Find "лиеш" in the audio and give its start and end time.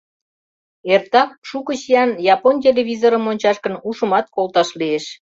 4.79-5.05